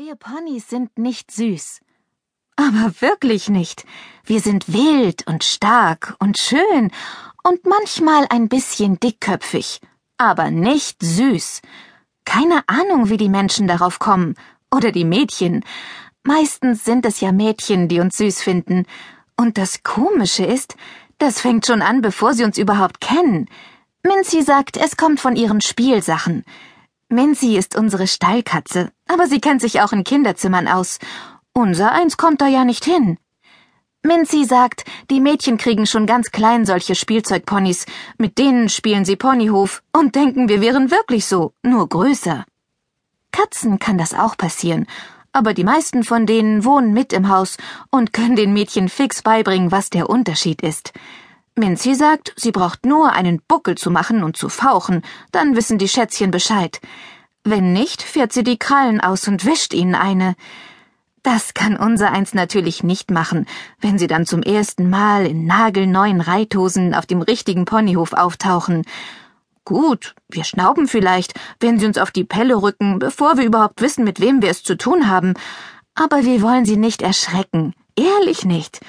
[0.00, 1.80] Wir Ponys sind nicht süß.
[2.54, 3.84] Aber wirklich nicht.
[4.22, 6.92] Wir sind wild und stark und schön
[7.42, 9.80] und manchmal ein bisschen dickköpfig,
[10.16, 11.62] aber nicht süß.
[12.24, 14.36] Keine Ahnung, wie die Menschen darauf kommen.
[14.72, 15.64] Oder die Mädchen.
[16.22, 18.86] Meistens sind es ja Mädchen, die uns süß finden.
[19.36, 20.76] Und das Komische ist,
[21.18, 23.46] das fängt schon an, bevor sie uns überhaupt kennen.
[24.04, 26.44] Mincy sagt, es kommt von ihren Spielsachen.
[27.10, 30.98] Mincy ist unsere Stallkatze, aber sie kennt sich auch in Kinderzimmern aus.
[31.54, 33.16] Unser eins kommt da ja nicht hin.
[34.02, 37.86] Mincy sagt, die Mädchen kriegen schon ganz klein solche Spielzeugponys,
[38.18, 42.44] mit denen spielen sie Ponyhof und denken, wir wären wirklich so, nur größer.
[43.32, 44.86] Katzen kann das auch passieren,
[45.32, 47.56] aber die meisten von denen wohnen mit im Haus
[47.90, 50.92] und können den Mädchen fix beibringen, was der Unterschied ist.
[51.58, 55.88] Minzi sagt, sie braucht nur einen Buckel zu machen und zu fauchen, dann wissen die
[55.88, 56.80] Schätzchen Bescheid.
[57.44, 60.34] Wenn nicht, fährt sie die Krallen aus und wischt ihnen eine.
[61.22, 63.46] Das kann unser eins natürlich nicht machen,
[63.80, 68.84] wenn sie dann zum ersten Mal in nagelneuen Reithosen auf dem richtigen Ponyhof auftauchen.
[69.64, 74.04] Gut, wir schnauben vielleicht, wenn sie uns auf die Pelle rücken, bevor wir überhaupt wissen,
[74.04, 75.34] mit wem wir es zu tun haben.
[75.94, 77.74] Aber wir wollen sie nicht erschrecken.
[77.96, 78.80] Ehrlich nicht.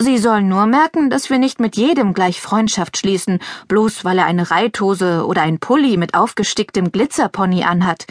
[0.00, 4.26] Sie sollen nur merken, dass wir nicht mit jedem gleich Freundschaft schließen, bloß weil er
[4.26, 8.06] eine Reithose oder ein Pulli mit aufgesticktem Glitzerpony anhat.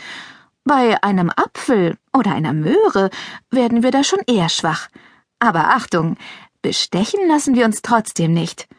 [0.64, 3.10] Bei einem Apfel oder einer Möhre
[3.52, 4.88] werden wir da schon eher schwach.
[5.40, 6.16] Aber Achtung,
[6.62, 8.70] bestechen lassen wir uns trotzdem nicht.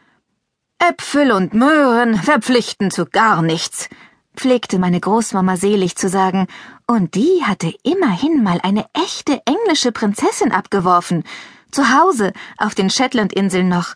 [0.79, 3.87] Äpfel und Möhren verpflichten zu gar nichts,
[4.35, 6.47] pflegte meine Großmama selig zu sagen,
[6.87, 11.23] und die hatte immerhin mal eine echte englische Prinzessin abgeworfen,
[11.71, 13.95] zu Hause, auf den Shetlandinseln noch.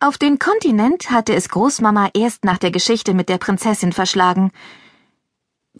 [0.00, 4.52] Auf den Kontinent hatte es Großmama erst nach der Geschichte mit der Prinzessin verschlagen.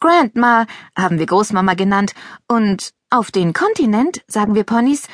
[0.00, 2.12] Grandma haben wir Großmama genannt,
[2.48, 5.08] und auf den Kontinent sagen wir Ponys,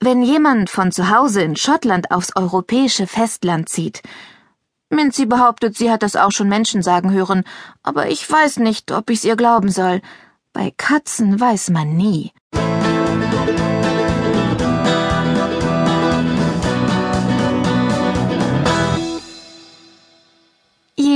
[0.00, 4.02] wenn jemand von zu Hause in Schottland aufs europäische Festland zieht.
[4.90, 7.44] Mincy behauptet, sie hat das auch schon Menschen sagen hören,
[7.82, 10.02] aber ich weiß nicht, ob ich's ihr glauben soll.
[10.52, 12.32] Bei Katzen weiß man nie.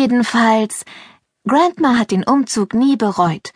[0.06, 0.84] Jedenfalls,
[1.48, 3.52] Grandma hat den Umzug nie bereut.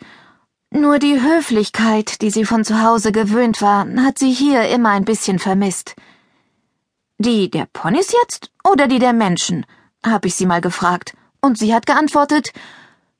[0.69, 5.05] Nur die Höflichkeit, die sie von zu Hause gewöhnt war, hat sie hier immer ein
[5.05, 5.95] bisschen vermisst.
[7.19, 9.65] Die der Ponys jetzt oder die der Menschen?
[10.05, 12.51] habe ich sie mal gefragt, und sie hat geantwortet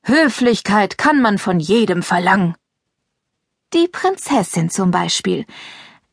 [0.04, 2.56] Höflichkeit kann man von jedem verlangen.
[3.74, 5.46] Die Prinzessin zum Beispiel.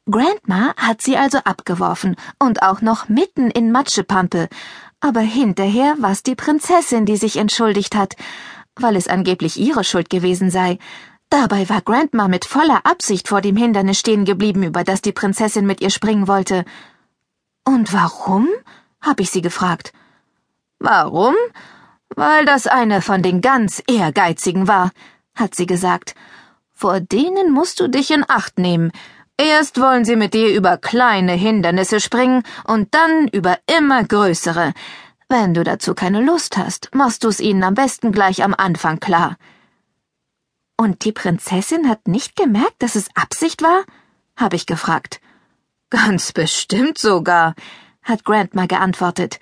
[0.09, 4.49] Grandma hat sie also abgeworfen und auch noch mitten in Matschepampe,
[5.01, 8.17] aber hinterher war's die Prinzessin, die sich entschuldigt hat,
[8.77, 10.79] weil es angeblich ihre Schuld gewesen sei.
[11.31, 15.67] Dabei war Grandma mit voller Absicht vor dem Hindernis stehen geblieben, über das die Prinzessin
[15.67, 16.65] mit ihr springen wollte.
[17.65, 18.49] Und warum?
[19.01, 19.93] hab ich sie gefragt.
[20.79, 21.35] Warum?
[22.17, 24.91] Weil das eine von den ganz Ehrgeizigen war,
[25.35, 26.15] hat sie gesagt.
[26.73, 28.93] Vor denen musst du dich in Acht nehmen.
[29.41, 34.75] Erst wollen sie mit dir über kleine Hindernisse springen und dann über immer größere.
[35.29, 39.37] Wenn du dazu keine Lust hast, machst du's ihnen am besten gleich am Anfang klar.
[40.77, 43.85] Und die Prinzessin hat nicht gemerkt, dass es Absicht war?
[44.37, 45.21] habe ich gefragt.
[45.91, 47.55] Ganz bestimmt sogar,
[48.03, 49.39] hat Grandma geantwortet.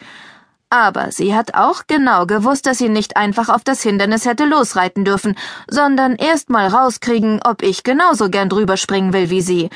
[0.69, 5.05] Aber sie hat auch genau gewusst, dass sie nicht einfach auf das Hindernis hätte losreiten
[5.05, 5.37] dürfen,
[5.69, 9.71] sondern erst mal rauskriegen, ob ich genauso gern drüber springen will wie sie.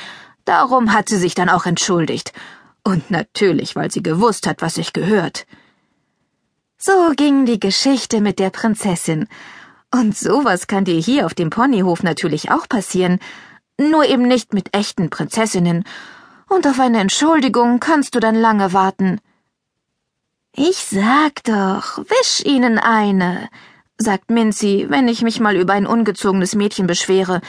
[0.45, 2.33] Darum hat sie sich dann auch entschuldigt.
[2.83, 5.47] Und natürlich, weil sie gewusst hat, was sich gehört.
[6.77, 9.29] So ging die Geschichte mit der Prinzessin.
[9.93, 13.21] Und sowas kann dir hier auf dem Ponyhof natürlich auch passieren.
[13.79, 15.85] Nur eben nicht mit echten Prinzessinnen.
[16.49, 19.21] Und auf eine Entschuldigung kannst du dann lange warten.
[20.57, 23.49] Ich sag doch, wisch ihnen eine,
[23.99, 27.41] sagt Mincy, wenn ich mich mal über ein ungezogenes Mädchen beschwere.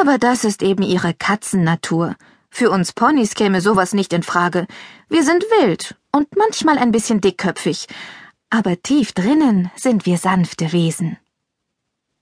[0.00, 2.16] Aber das ist eben ihre Katzennatur.
[2.50, 4.66] Für uns Ponys käme sowas nicht in Frage.
[5.08, 7.86] Wir sind wild und manchmal ein bisschen dickköpfig.
[8.48, 11.18] Aber tief drinnen sind wir sanfte Wesen.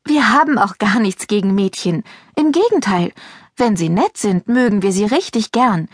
[0.05, 2.03] Wir haben auch gar nichts gegen Mädchen.
[2.35, 3.13] Im Gegenteil,
[3.57, 5.89] wenn sie nett sind, mögen wir sie richtig gern.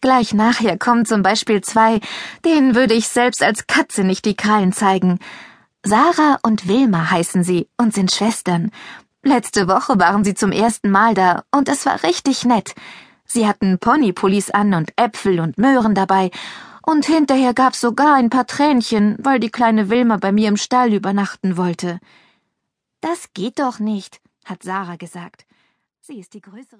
[0.00, 2.00] Gleich nachher kommen zum Beispiel zwei,
[2.44, 5.18] denen würde ich selbst als Katze nicht die Krallen zeigen.
[5.84, 8.70] Sarah und Wilma heißen sie und sind Schwestern.
[9.22, 12.74] Letzte Woche waren sie zum ersten Mal da und es war richtig nett.
[13.26, 16.30] Sie hatten Ponypullis an und Äpfel und Möhren dabei
[16.82, 20.92] und hinterher gab's sogar ein paar Tränchen, weil die kleine Wilma bei mir im Stall
[20.94, 22.00] übernachten wollte.
[23.00, 25.46] Das geht doch nicht, hat Sarah gesagt.
[26.00, 26.64] Sie ist die größere